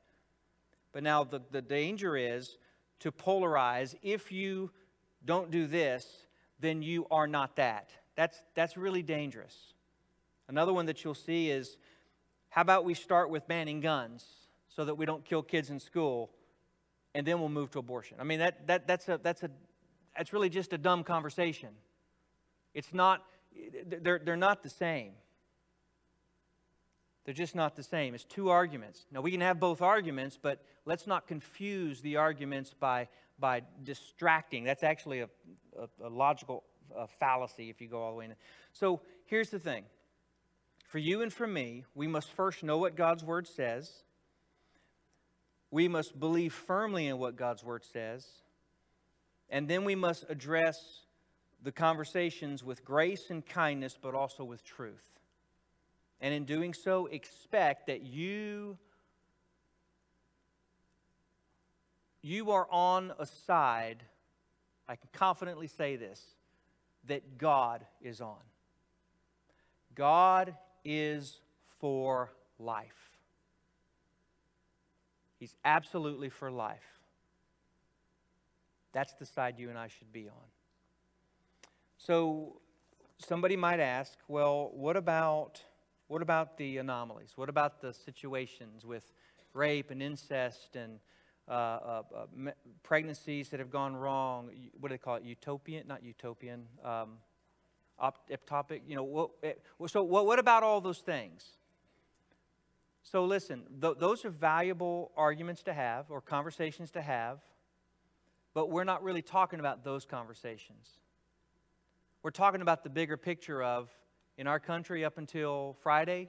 [0.92, 2.56] But now the, the danger is
[3.00, 3.94] to polarize.
[4.02, 4.70] If you
[5.24, 6.06] don't do this,
[6.60, 7.90] then you are not that.
[8.16, 9.54] That's, that's really dangerous.
[10.48, 11.76] Another one that you'll see is
[12.48, 14.24] how about we start with banning guns
[14.68, 16.30] so that we don't kill kids in school
[17.14, 18.16] and then we'll move to abortion?
[18.20, 19.50] I mean, that, that, that's, a, that's, a,
[20.16, 21.70] that's really just a dumb conversation.
[22.74, 23.24] It's not,
[23.86, 25.12] they're, they're not the same.
[27.24, 28.14] They're just not the same.
[28.14, 29.06] It's two arguments.
[29.12, 34.64] Now, we can have both arguments, but let's not confuse the arguments by, by distracting.
[34.64, 35.28] That's actually a,
[35.78, 36.64] a, a logical
[36.96, 38.34] uh, fallacy if you go all the way in.
[38.72, 39.84] So, here's the thing
[40.88, 43.92] for you and for me, we must first know what God's Word says.
[45.70, 48.26] We must believe firmly in what God's Word says.
[49.50, 51.00] And then we must address
[51.62, 55.04] the conversations with grace and kindness, but also with truth.
[56.20, 58.78] And in doing so, expect that you
[62.22, 64.02] you are on a side,
[64.88, 66.20] I can confidently say this,
[67.06, 68.36] that God is on.
[69.94, 70.54] God
[70.84, 71.40] is
[71.78, 73.07] for life.
[75.38, 77.00] He's absolutely for life.
[78.92, 80.44] That's the side you and I should be on.
[81.98, 82.60] So
[83.18, 85.62] somebody might ask, well, what about
[86.08, 87.32] what about the anomalies?
[87.36, 89.12] What about the situations with
[89.52, 91.00] rape and incest and
[91.46, 92.50] uh, uh, uh,
[92.82, 94.50] pregnancies that have gone wrong?
[94.80, 95.22] What do they call it?
[95.22, 95.86] Utopian?
[95.86, 96.66] Not utopian.
[96.82, 97.18] Um,
[98.30, 98.80] ectopic.
[98.88, 99.02] You know.
[99.02, 99.52] What, eh,
[99.86, 101.44] so what, what about all those things?
[103.10, 107.38] So listen, th- those are valuable arguments to have or conversations to have,
[108.52, 110.98] but we're not really talking about those conversations.
[112.22, 113.88] We're talking about the bigger picture of
[114.36, 116.28] in our country, up until Friday,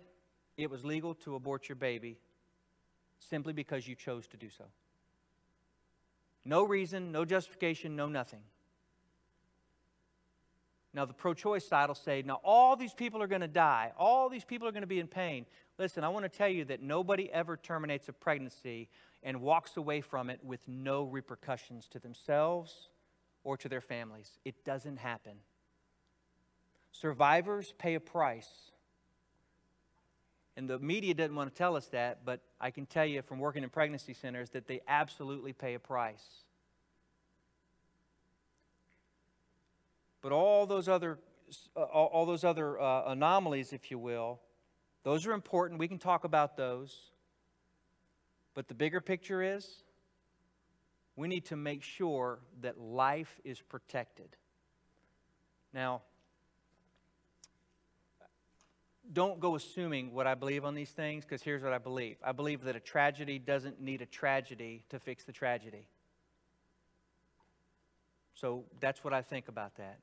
[0.56, 2.18] it was legal to abort your baby
[3.20, 4.64] simply because you chose to do so.
[6.46, 8.42] No reason, no justification, no nothing.
[10.94, 13.92] Now, the pro choice side will say, now all these people are going to die.
[13.98, 15.46] All these people are going to be in pain.
[15.78, 18.90] Listen, I want to tell you that nobody ever terminates a pregnancy
[19.22, 22.90] and walks away from it with no repercussions to themselves
[23.44, 24.40] or to their families.
[24.46, 25.34] It doesn't happen.
[26.92, 28.50] Survivors pay a price.
[30.58, 33.40] And the media doesn't want to tell us that, but I can tell you from
[33.40, 36.44] working in pregnancy centers that they absolutely pay a price.
[40.22, 41.20] But all those other,
[41.76, 44.40] uh, all, those other uh, anomalies, if you will,
[45.04, 45.80] those are important.
[45.80, 47.12] We can talk about those.
[48.54, 49.84] But the bigger picture is
[51.16, 54.36] we need to make sure that life is protected.
[55.74, 56.02] Now,
[59.12, 62.32] don't go assuming what I believe on these things because here's what I believe I
[62.32, 65.88] believe that a tragedy doesn't need a tragedy to fix the tragedy.
[68.36, 70.00] So that's what I think about that.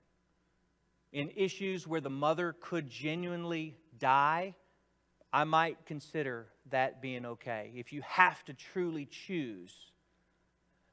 [1.13, 4.55] In issues where the mother could genuinely die,
[5.33, 7.73] I might consider that being okay.
[7.75, 9.75] If you have to truly choose.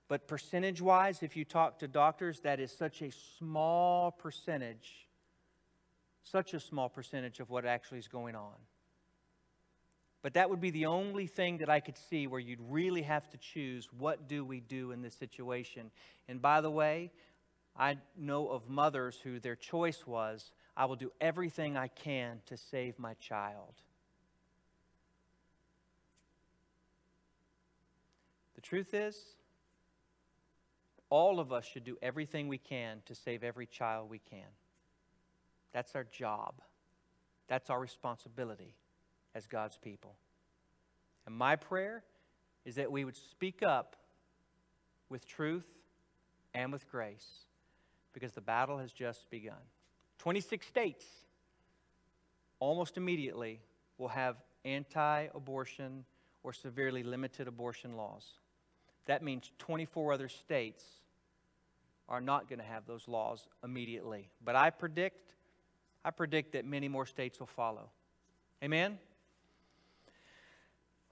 [0.08, 5.04] But percentage wise, if you talk to doctors, that is such a small percentage
[6.24, 8.54] such a small percentage of what actually is going on.
[10.22, 13.30] But that would be the only thing that I could see where you'd really have
[13.32, 15.92] to choose what do we do in this situation.
[16.30, 17.12] And by the way,
[17.76, 22.58] I know of mothers who their choice was I will do everything I can to
[22.58, 23.74] save my child.
[28.56, 29.18] The truth is,
[31.10, 34.48] all of us should do everything we can to save every child we can.
[35.74, 36.56] That's our job.
[37.48, 38.74] That's our responsibility
[39.36, 40.16] as God's people.
[41.28, 42.04] And my prayer
[42.66, 43.96] is that we would speak up
[45.10, 45.68] with truth
[46.56, 47.46] and with grace
[48.14, 49.58] because the battle has just begun.
[50.20, 51.06] 26 states
[52.60, 53.60] almost immediately
[53.98, 56.06] will have anti abortion
[56.44, 58.26] or severely limited abortion laws.
[59.06, 60.84] That means 24 other states
[62.08, 64.30] are not going to have those laws immediately.
[64.44, 65.34] But I predict
[66.06, 67.90] I predict that many more states will follow.
[68.62, 69.00] Amen?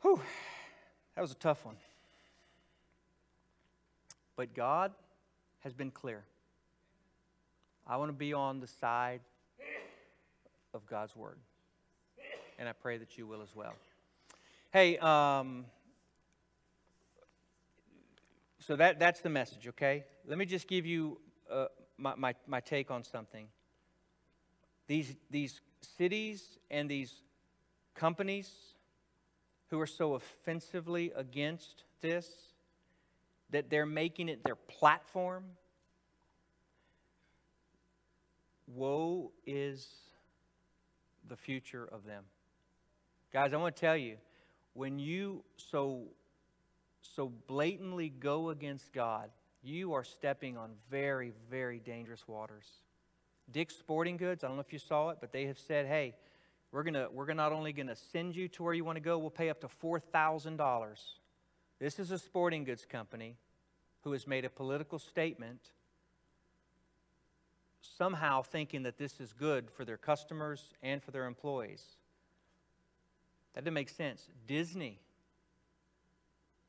[0.02, 0.22] Whew,
[1.16, 1.78] that was a tough one.
[4.36, 4.91] But God
[5.60, 6.24] has been clear.
[7.88, 9.22] I want to be on the side
[10.74, 11.38] of God's word.
[12.60, 13.74] And I pray that you will as well.
[14.72, 15.66] Hey, um,
[18.60, 20.06] so that, that's the message, okay?
[20.26, 21.20] Let me just give you
[21.52, 21.66] uh,
[21.98, 23.48] my, my, my take on something.
[24.88, 27.14] These, these cities and these
[27.96, 28.52] companies
[29.70, 32.28] who are so offensively against this
[33.50, 35.44] that they're making it their platform.
[38.76, 39.88] Woe is
[41.28, 42.24] the future of them.
[43.34, 44.18] Guys, I want to tell you,
[44.74, 46.04] when you so
[47.02, 49.30] so blatantly go against God,
[49.64, 52.66] you are stepping on very, very dangerous waters.
[53.52, 56.16] Dick's Sporting Goods, I don't know if you saw it, but they have said, hey,
[56.72, 59.30] we're to we're not only to send you to where you want to go, we'll
[59.30, 60.98] pay up to $4,000.
[61.80, 63.38] This is a sporting goods company
[64.04, 65.72] who has made a political statement
[67.82, 71.84] somehow thinking that this is good for their customers and for their employees.
[73.54, 74.28] That didn't make sense.
[74.48, 75.00] Disney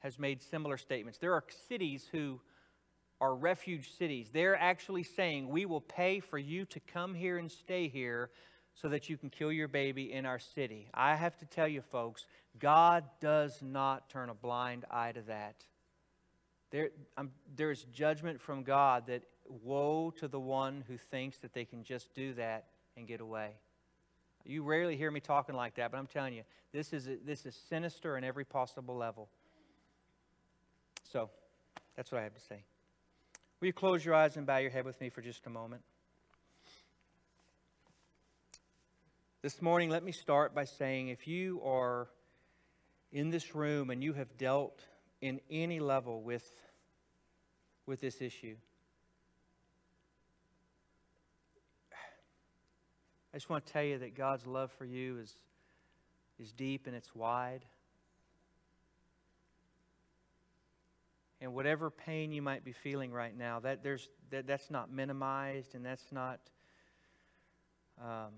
[0.00, 1.18] has made similar statements.
[1.18, 2.40] There are cities who
[3.20, 4.30] are refuge cities.
[4.32, 8.30] They're actually saying, We will pay for you to come here and stay here
[8.74, 10.88] so that you can kill your baby in our city.
[10.92, 12.26] I have to tell you, folks,
[12.58, 15.54] God does not turn a blind eye to that.
[16.70, 16.90] There,
[17.54, 19.22] there is judgment from God that
[19.62, 23.50] woe to the one who thinks that they can just do that and get away.
[24.44, 26.42] You rarely hear me talking like that, but I'm telling you,
[26.72, 29.28] this is, this is sinister in every possible level.
[31.12, 31.30] So,
[31.96, 32.64] that's what I have to say.
[33.60, 35.82] Will you close your eyes and bow your head with me for just a moment?
[39.42, 42.08] This morning, let me start by saying if you are
[43.12, 44.80] in this room and you have dealt
[45.20, 46.48] in any level with,
[47.86, 48.56] with this issue,
[53.32, 55.32] I just want to tell you that God's love for you is,
[56.38, 57.64] is deep and it's wide.
[61.40, 65.74] And whatever pain you might be feeling right now, that there's, that, that's not minimized
[65.74, 66.40] and that's not,
[68.00, 68.32] um,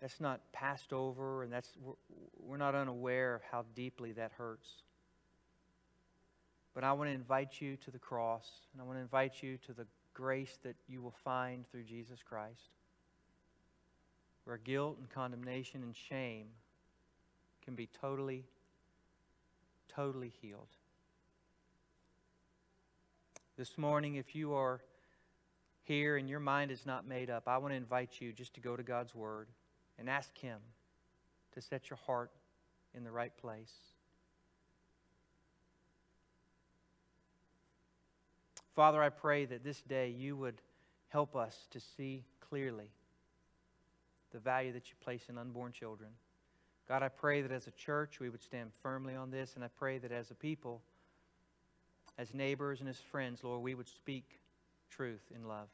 [0.00, 1.94] that's not passed over and that's, we're,
[2.38, 4.68] we're not unaware of how deeply that hurts.
[6.74, 9.58] But I want to invite you to the cross and I want to invite you
[9.66, 12.72] to the grace that you will find through Jesus Christ
[14.48, 16.46] where guilt and condemnation and shame
[17.62, 18.46] can be totally,
[19.94, 20.68] totally healed.
[23.58, 24.80] This morning, if you are
[25.82, 28.60] here and your mind is not made up, I want to invite you just to
[28.62, 29.48] go to God's Word
[29.98, 30.60] and ask Him
[31.52, 32.30] to set your heart
[32.94, 33.74] in the right place.
[38.74, 40.62] Father, I pray that this day you would
[41.08, 42.88] help us to see clearly
[44.32, 46.10] the value that you place in unborn children.
[46.88, 49.68] God, I pray that as a church we would stand firmly on this, and I
[49.68, 50.80] pray that as a people,
[52.16, 54.40] as neighbors and as friends, Lord, we would speak
[54.90, 55.68] truth in love.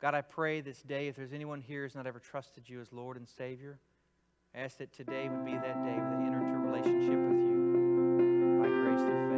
[0.00, 2.92] God, I pray this day, if there's anyone here who's not ever trusted you as
[2.92, 3.78] Lord and Savior,
[4.54, 7.38] I ask that today would be that day when they enter into a relationship with
[7.38, 8.58] you.
[8.60, 9.31] by grace through about